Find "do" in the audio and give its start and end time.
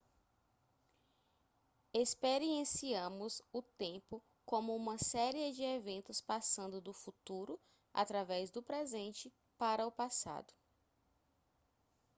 6.81-6.91, 8.49-8.63